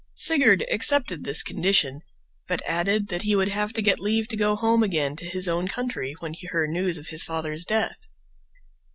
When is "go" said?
4.35-4.55